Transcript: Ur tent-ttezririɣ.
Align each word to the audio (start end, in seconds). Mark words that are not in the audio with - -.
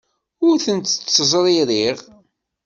Ur 0.47 0.55
tent-ttezririɣ. 0.65 1.97